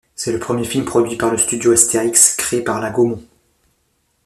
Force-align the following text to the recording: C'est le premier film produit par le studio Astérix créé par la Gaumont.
C'est 0.15 0.31
le 0.31 0.39
premier 0.39 0.63
film 0.63 0.83
produit 0.83 1.15
par 1.15 1.29
le 1.29 1.37
studio 1.37 1.73
Astérix 1.73 2.35
créé 2.35 2.63
par 2.63 2.79
la 2.81 2.89
Gaumont. 2.89 3.21